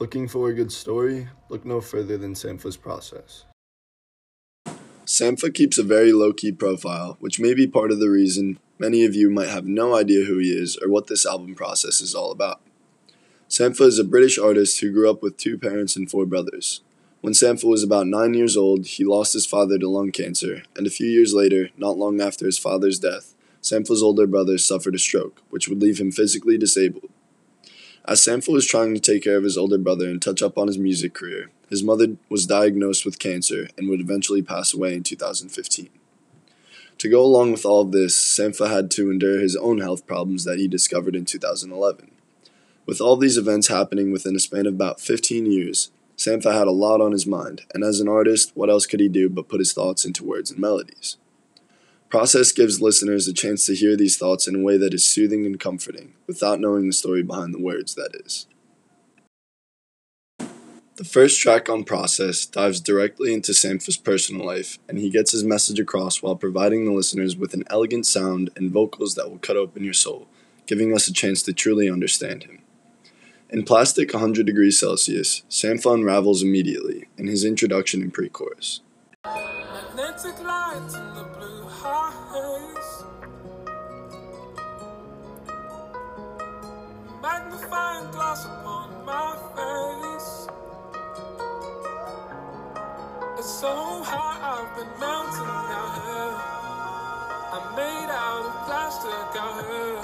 Looking 0.00 0.28
for 0.28 0.48
a 0.48 0.54
good 0.54 0.70
story? 0.70 1.28
Look 1.48 1.64
no 1.64 1.80
further 1.80 2.16
than 2.16 2.34
Sampha's 2.34 2.76
process. 2.76 3.46
Sampha 5.04 5.52
keeps 5.52 5.76
a 5.76 5.82
very 5.82 6.12
low 6.12 6.32
key 6.32 6.52
profile, 6.52 7.16
which 7.18 7.40
may 7.40 7.52
be 7.52 7.66
part 7.66 7.90
of 7.90 7.98
the 7.98 8.08
reason 8.08 8.60
many 8.78 9.04
of 9.04 9.16
you 9.16 9.28
might 9.28 9.48
have 9.48 9.66
no 9.66 9.96
idea 9.96 10.24
who 10.24 10.38
he 10.38 10.50
is 10.50 10.78
or 10.80 10.88
what 10.88 11.08
this 11.08 11.26
album 11.26 11.56
process 11.56 12.00
is 12.00 12.14
all 12.14 12.30
about. 12.30 12.60
Sampha 13.48 13.80
is 13.80 13.98
a 13.98 14.04
British 14.04 14.38
artist 14.38 14.78
who 14.78 14.92
grew 14.92 15.10
up 15.10 15.20
with 15.20 15.36
two 15.36 15.58
parents 15.58 15.96
and 15.96 16.08
four 16.08 16.26
brothers. 16.26 16.80
When 17.20 17.32
Sampha 17.32 17.64
was 17.64 17.82
about 17.82 18.06
nine 18.06 18.34
years 18.34 18.56
old, 18.56 18.86
he 18.86 19.04
lost 19.04 19.32
his 19.32 19.46
father 19.46 19.78
to 19.78 19.88
lung 19.88 20.12
cancer, 20.12 20.62
and 20.76 20.86
a 20.86 20.90
few 20.90 21.08
years 21.08 21.34
later, 21.34 21.70
not 21.76 21.98
long 21.98 22.20
after 22.20 22.46
his 22.46 22.58
father's 22.58 23.00
death, 23.00 23.34
Sampha's 23.60 24.04
older 24.04 24.28
brother 24.28 24.58
suffered 24.58 24.94
a 24.94 24.98
stroke, 24.98 25.42
which 25.50 25.68
would 25.68 25.82
leave 25.82 25.98
him 25.98 26.12
physically 26.12 26.56
disabled. 26.56 27.10
As 28.08 28.22
Sampha 28.22 28.50
was 28.50 28.64
trying 28.64 28.94
to 28.94 29.00
take 29.00 29.22
care 29.22 29.36
of 29.36 29.44
his 29.44 29.58
older 29.58 29.76
brother 29.76 30.08
and 30.08 30.20
touch 30.20 30.40
up 30.40 30.56
on 30.56 30.66
his 30.66 30.78
music 30.78 31.12
career, 31.12 31.50
his 31.68 31.84
mother 31.84 32.16
was 32.30 32.46
diagnosed 32.46 33.04
with 33.04 33.18
cancer 33.18 33.68
and 33.76 33.86
would 33.90 34.00
eventually 34.00 34.40
pass 34.40 34.72
away 34.72 34.94
in 34.94 35.02
2015. 35.02 35.90
To 36.96 37.08
go 37.10 37.22
along 37.22 37.52
with 37.52 37.66
all 37.66 37.82
of 37.82 37.92
this, 37.92 38.16
Sampha 38.16 38.70
had 38.70 38.90
to 38.92 39.10
endure 39.10 39.38
his 39.38 39.56
own 39.56 39.82
health 39.82 40.06
problems 40.06 40.44
that 40.44 40.58
he 40.58 40.66
discovered 40.66 41.14
in 41.14 41.26
2011. 41.26 42.10
With 42.86 42.98
all 43.02 43.18
these 43.18 43.36
events 43.36 43.68
happening 43.68 44.10
within 44.10 44.34
a 44.34 44.40
span 44.40 44.64
of 44.64 44.72
about 44.72 45.02
15 45.02 45.44
years, 45.44 45.90
Sampha 46.16 46.54
had 46.54 46.66
a 46.66 46.70
lot 46.70 47.02
on 47.02 47.12
his 47.12 47.26
mind, 47.26 47.66
and 47.74 47.84
as 47.84 48.00
an 48.00 48.08
artist, 48.08 48.52
what 48.54 48.70
else 48.70 48.86
could 48.86 49.00
he 49.00 49.10
do 49.10 49.28
but 49.28 49.50
put 49.50 49.60
his 49.60 49.74
thoughts 49.74 50.06
into 50.06 50.24
words 50.24 50.50
and 50.50 50.58
melodies? 50.58 51.18
Process 52.08 52.52
gives 52.52 52.80
listeners 52.80 53.28
a 53.28 53.34
chance 53.34 53.66
to 53.66 53.74
hear 53.74 53.94
these 53.94 54.16
thoughts 54.16 54.48
in 54.48 54.54
a 54.54 54.62
way 54.62 54.78
that 54.78 54.94
is 54.94 55.04
soothing 55.04 55.44
and 55.44 55.60
comforting, 55.60 56.14
without 56.26 56.58
knowing 56.58 56.86
the 56.86 56.94
story 56.94 57.22
behind 57.22 57.52
the 57.52 57.60
words, 57.60 57.94
that 57.96 58.12
is. 58.24 58.46
The 60.96 61.04
first 61.04 61.38
track 61.38 61.68
on 61.68 61.84
Process 61.84 62.46
dives 62.46 62.80
directly 62.80 63.34
into 63.34 63.52
Sampha's 63.52 63.98
personal 63.98 64.44
life, 64.46 64.78
and 64.88 64.98
he 64.98 65.10
gets 65.10 65.32
his 65.32 65.44
message 65.44 65.78
across 65.78 66.22
while 66.22 66.34
providing 66.34 66.86
the 66.86 66.92
listeners 66.92 67.36
with 67.36 67.52
an 67.52 67.64
elegant 67.68 68.06
sound 68.06 68.50
and 68.56 68.70
vocals 68.70 69.14
that 69.14 69.30
will 69.30 69.38
cut 69.38 69.58
open 69.58 69.84
your 69.84 69.92
soul, 69.92 70.28
giving 70.66 70.94
us 70.94 71.08
a 71.08 71.12
chance 71.12 71.42
to 71.42 71.52
truly 71.52 71.90
understand 71.90 72.44
him. 72.44 72.62
In 73.50 73.64
Plastic 73.64 74.14
100 74.14 74.46
degrees 74.46 74.78
Celsius, 74.78 75.42
Sampha 75.50 75.92
unravels 75.92 76.42
immediately 76.42 77.06
in 77.18 77.26
his 77.26 77.44
introduction 77.44 78.00
and 78.00 78.12
pre 78.12 78.30
chorus. 78.30 78.80
Magnifying 87.22 88.10
glass 88.10 88.44
upon 88.46 89.04
my 89.04 89.36
face. 89.54 90.48
It's 93.38 93.52
so 93.60 94.02
high 94.02 94.38
I've 94.42 94.74
been 94.74 94.92
melting 94.98 95.52
out 95.78 95.94
here. 96.02 96.34
I'm 97.54 97.66
made 97.76 98.10
out 98.10 98.42
of 98.48 98.54
plastic 98.66 99.30
out 99.38 99.62
here. 99.70 100.02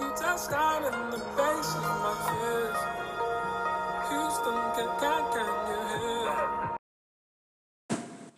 You 0.00 0.08
touched 0.14 0.50
down 0.50 0.84
in 0.84 1.10
the 1.10 1.18
base 1.18 1.72
of 1.74 1.82
my 1.82 2.14
fears. 2.26 2.80
Houston, 4.08 4.58
can, 4.76 4.88
can, 5.00 5.22
can 5.32 5.50
you? 5.68 5.85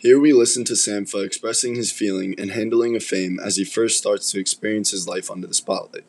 Here 0.00 0.20
we 0.20 0.32
listen 0.32 0.64
to 0.66 0.74
Sampha 0.74 1.26
expressing 1.26 1.74
his 1.74 1.90
feeling 1.90 2.36
and 2.38 2.52
handling 2.52 2.94
of 2.94 3.02
fame 3.02 3.40
as 3.40 3.56
he 3.56 3.64
first 3.64 3.98
starts 3.98 4.30
to 4.30 4.38
experience 4.38 4.92
his 4.92 5.08
life 5.08 5.28
under 5.28 5.48
the 5.48 5.54
spotlight. 5.54 6.04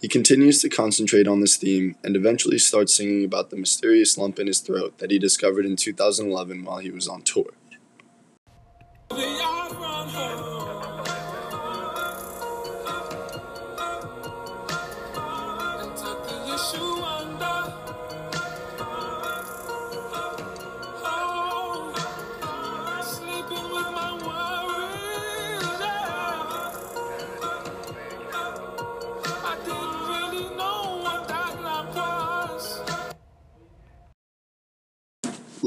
He 0.00 0.08
continues 0.08 0.60
to 0.62 0.68
concentrate 0.68 1.28
on 1.28 1.38
this 1.38 1.56
theme 1.56 1.94
and 2.02 2.16
eventually 2.16 2.58
starts 2.58 2.92
singing 2.92 3.24
about 3.24 3.50
the 3.50 3.56
mysterious 3.56 4.18
lump 4.18 4.40
in 4.40 4.48
his 4.48 4.58
throat 4.58 4.98
that 4.98 5.12
he 5.12 5.20
discovered 5.20 5.66
in 5.66 5.76
2011 5.76 6.64
while 6.64 6.78
he 6.78 6.90
was 6.90 7.06
on 7.06 7.22
tour. 7.22 7.52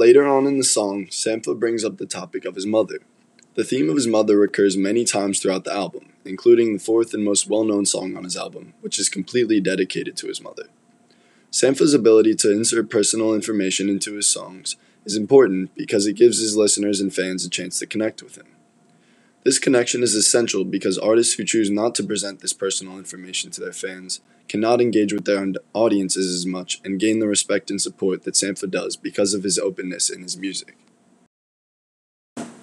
Later 0.04 0.28
on 0.28 0.48
in 0.48 0.58
the 0.58 0.66
song, 0.66 1.06
Sampha 1.06 1.58
brings 1.58 1.86
up 1.86 1.96
the 1.96 2.06
topic 2.06 2.44
of 2.44 2.56
his 2.56 2.66
mother. 2.66 3.00
The 3.56 3.64
theme 3.64 3.90
of 3.90 3.96
his 3.96 4.06
mother 4.06 4.38
recurs 4.38 4.76
many 4.76 5.06
times 5.06 5.40
throughout 5.40 5.64
the 5.64 5.72
album, 5.72 6.10
including 6.26 6.74
the 6.74 6.84
fourth 6.84 7.14
and 7.14 7.24
most 7.24 7.48
well 7.48 7.64
known 7.64 7.86
song 7.86 8.18
on 8.18 8.26
his 8.26 8.36
album, 8.36 8.74
which 8.82 9.00
is 9.00 9.08
completely 9.08 9.62
dedicated 9.62 10.18
to 10.18 10.28
his 10.28 10.42
mother. 10.42 10.66
Sampha's 11.54 11.94
ability 11.94 12.36
to 12.36 12.52
insert 12.52 12.90
personal 12.90 13.34
information 13.34 13.88
into 13.88 14.16
his 14.16 14.28
songs 14.28 14.76
is 15.06 15.16
important 15.16 15.74
because 15.74 16.06
it 16.06 16.18
gives 16.18 16.42
his 16.42 16.58
listeners 16.58 17.00
and 17.00 17.16
fans 17.16 17.46
a 17.46 17.50
chance 17.50 17.80
to 17.80 17.88
connect 17.88 18.22
with 18.22 18.36
him. 18.36 18.48
This 19.44 19.60
connection 19.60 20.04
is 20.04 20.16
essential 20.16 20.64
because 20.64 20.98
artists 20.98 21.34
who 21.34 21.44
choose 21.44 21.70
not 21.70 21.96
to 21.96 22.04
present 22.04 22.40
this 22.40 22.54
personal 22.54 22.98
information 22.98 23.52
to 23.52 23.62
their 23.62 23.74
fans 23.74 24.22
cannot 24.48 24.80
engage 24.80 25.12
with 25.12 25.26
their 25.26 25.46
audiences 25.74 26.34
as 26.34 26.46
much 26.46 26.80
and 26.86 27.00
gain 27.00 27.20
the 27.20 27.28
respect 27.28 27.70
and 27.70 27.82
support 27.82 28.24
that 28.24 28.36
Sampha 28.36 28.72
does 28.72 28.96
because 28.96 29.34
of 29.34 29.44
his 29.44 29.60
openness 29.60 30.10
in 30.10 30.22
his 30.22 30.38
music. 30.38 30.78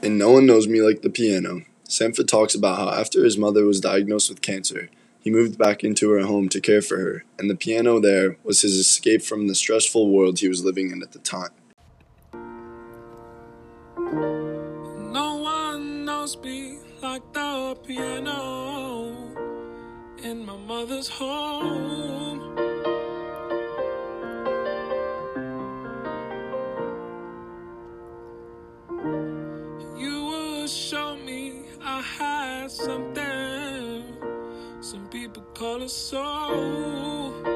In 0.02 0.16
No 0.16 0.32
One 0.32 0.46
Knows 0.46 0.66
Me 0.66 0.80
Like 0.80 1.02
the 1.02 1.10
Piano, 1.10 1.62
Sampha 1.86 2.26
talks 2.26 2.54
about 2.54 2.78
how 2.78 2.88
after 2.88 3.24
his 3.24 3.36
mother 3.36 3.66
was 3.66 3.80
diagnosed 3.80 4.30
with 4.30 4.41
cancer, 4.41 4.88
he 5.20 5.28
moved 5.28 5.58
back 5.58 5.84
into 5.84 6.08
her 6.10 6.20
home 6.20 6.48
to 6.48 6.62
care 6.62 6.80
for 6.80 6.97
her, 6.97 7.24
and 7.38 7.50
the 7.50 7.56
piano 7.56 8.00
there 8.00 8.38
was 8.42 8.62
his 8.62 8.76
escape 8.76 9.20
from 9.20 9.48
the 9.48 9.54
stressful 9.54 10.08
world 10.08 10.38
he 10.38 10.48
was 10.48 10.64
living 10.64 10.91
in 10.91 11.02
at 11.02 11.12
the 11.12 11.18
time. 11.18 11.50
Knows 16.30 16.44
me 16.44 16.78
like 17.02 17.22
the 17.32 17.76
piano 17.86 19.14
in 20.22 20.44
my 20.44 20.56
mother's 20.56 21.08
home. 21.08 22.41
You 29.98 30.24
would 30.26 30.70
show 30.70 31.16
me 31.16 31.62
I 31.82 32.00
had 32.02 32.70
something. 32.70 34.04
Some 34.80 35.08
people 35.08 35.42
call 35.54 35.82
it 35.82 35.91
soul. 35.91 37.49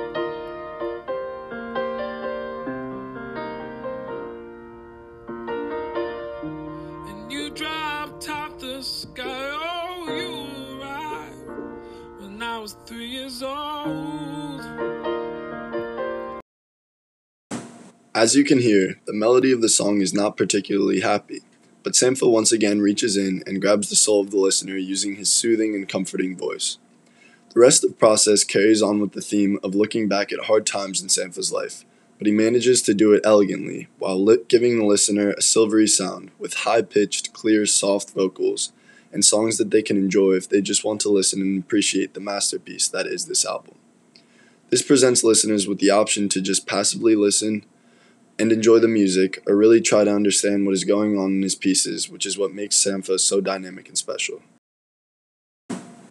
As 18.17 18.37
you 18.37 18.45
can 18.45 18.61
hear, 18.61 19.01
the 19.07 19.13
melody 19.13 19.51
of 19.51 19.61
the 19.61 19.69
song 19.69 20.01
is 20.01 20.15
not 20.15 20.37
particularly 20.37 21.01
happy, 21.01 21.43
but 21.83 21.95
Sampha 21.95 22.31
once 22.31 22.53
again 22.53 22.81
reaches 22.81 23.17
in 23.17 23.43
and 23.45 23.61
grabs 23.61 23.91
the 23.91 23.97
soul 23.97 24.21
of 24.21 24.31
the 24.31 24.39
listener 24.39 24.77
using 24.77 25.17
his 25.17 25.33
soothing 25.33 25.75
and 25.75 25.89
comforting 25.89 26.37
voice. 26.37 26.79
The 27.53 27.59
rest 27.59 27.83
of 27.83 27.91
the 27.91 27.97
process 27.97 28.45
carries 28.45 28.81
on 28.81 29.01
with 29.01 29.15
the 29.15 29.21
theme 29.21 29.59
of 29.65 29.75
looking 29.75 30.07
back 30.07 30.33
at 30.33 30.45
hard 30.45 30.65
times 30.65 31.03
in 31.03 31.09
Sampha's 31.09 31.51
life, 31.51 31.85
but 32.19 32.29
he 32.29 32.33
manages 32.33 32.83
to 32.83 32.95
do 32.95 33.13
it 33.13 33.23
elegantly 33.25 33.89
while 33.99 34.25
giving 34.47 34.79
the 34.79 34.85
listener 34.85 35.31
a 35.33 35.43
silvery 35.43 35.89
sound 35.89 36.31
with 36.39 36.59
high 36.59 36.83
pitched, 36.83 37.33
clear, 37.33 37.67
soft 37.67 38.13
vocals 38.13 38.73
and 39.13 39.25
songs 39.25 39.59
that 39.59 39.73
they 39.73 39.83
can 39.83 39.97
enjoy 39.97 40.35
if 40.35 40.49
they 40.49 40.61
just 40.61 40.85
want 40.85 41.01
to 41.01 41.09
listen 41.09 41.41
and 41.41 41.61
appreciate 41.61 42.15
the 42.15 42.21
masterpiece 42.21 42.87
that 42.87 43.09
is 43.09 43.27
this 43.27 43.45
album. 43.45 43.75
This 44.71 44.83
presents 44.83 45.25
listeners 45.25 45.67
with 45.67 45.81
the 45.81 45.91
option 45.91 46.29
to 46.29 46.41
just 46.41 46.65
passively 46.65 47.17
listen 47.17 47.65
and 48.39 48.53
enjoy 48.53 48.79
the 48.79 48.89
music, 48.89 49.43
or 49.47 49.57
really 49.57 49.81
try 49.81 50.05
to 50.05 50.15
understand 50.15 50.67
what 50.67 50.75
is 50.75 50.85
going 50.85 51.19
on 51.19 51.33
in 51.33 51.43
his 51.43 51.55
pieces, 51.55 52.09
which 52.09 52.27
is 52.27 52.37
what 52.37 52.55
makes 52.55 52.77
Sampha 52.77 53.19
so 53.19 53.41
dynamic 53.41 53.89
and 53.89 53.97
special. 53.99 54.43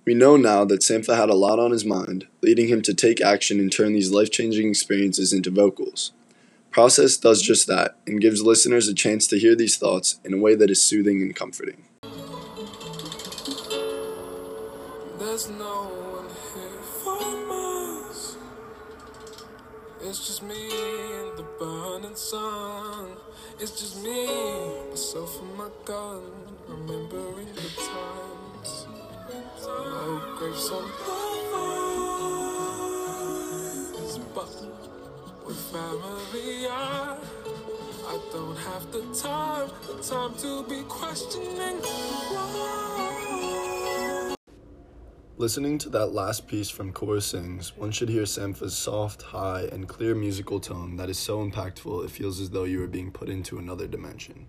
We 0.06 0.14
know 0.14 0.36
now 0.36 0.66
that 0.66 0.82
Sampha 0.82 1.16
had 1.16 1.30
a 1.30 1.36
lot 1.36 1.60
on 1.60 1.72
his 1.72 1.86
mind, 1.86 2.28
leading 2.42 2.68
him 2.68 2.82
to 2.82 2.94
take 2.94 3.22
action 3.22 3.60
and 3.60 3.72
turn 3.72 3.94
these 3.94 4.12
life 4.12 4.32
changing 4.32 4.68
experiences 4.68 5.32
into 5.32 5.50
vocals. 5.50 6.12
Process 6.72 7.16
does 7.16 7.42
just 7.42 7.68
that 7.68 7.96
and 8.06 8.20
gives 8.20 8.42
listeners 8.42 8.88
a 8.88 8.94
chance 8.94 9.28
to 9.28 9.40
hear 9.40 9.56
these 9.56 9.78
thoughts 9.78 10.20
in 10.26 10.34
a 10.34 10.38
way 10.38 10.56
that 10.56 10.70
is 10.70 10.82
soothing 10.82 11.22
and 11.22 11.36
comforting. 11.36 11.86
There's 15.20 15.50
no 15.50 15.86
one 15.86 16.28
here 16.28 16.82
for. 17.04 17.83
It's 20.06 20.28
just 20.28 20.44
me 20.44 20.56
and 20.56 21.38
the 21.38 21.46
burning 21.58 22.16
sun. 22.16 23.16
It's 23.58 23.72
just 23.80 24.04
me, 24.04 24.28
myself 24.90 25.42
and 25.42 25.56
my 25.58 25.70
gun, 25.86 26.22
remembering 26.68 27.48
the 27.56 27.70
times. 27.78 28.88
No 29.62 30.36
graves 30.38 30.70
on 30.72 30.84
the 30.84 31.44
but 34.36 34.54
with 35.46 35.58
family, 35.72 36.68
I, 36.68 37.18
I 38.08 38.20
don't 38.34 38.58
have 38.58 38.92
the 38.92 39.02
time, 39.16 39.70
the 39.88 40.04
time 40.04 40.34
to 40.40 40.64
be 40.64 40.84
questioning. 40.84 41.78
Why. 41.80 43.23
Listening 45.36 45.80
to 45.80 45.90
that 45.90 46.14
last 46.14 46.48
piece 46.48 46.70
from 46.70 46.94
Kora 46.94 47.20
Sings, 47.20 47.76
one 47.76 47.90
should 47.90 48.08
hear 48.08 48.24
Sampha's 48.24 48.78
soft, 48.78 49.24
high, 49.24 49.68
and 49.72 49.90
clear 49.90 50.14
musical 50.14 50.60
tone 50.60 50.96
that 50.98 51.10
is 51.10 51.18
so 51.18 51.40
impactful 51.44 52.06
it 52.06 52.12
feels 52.12 52.40
as 52.40 52.52
though 52.52 52.66
you 52.66 52.84
are 52.84 52.88
being 52.88 53.12
put 53.12 53.30
into 53.30 53.58
another 53.58 53.88
dimension. 53.88 54.46